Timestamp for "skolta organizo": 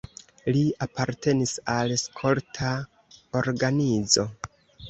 2.05-4.27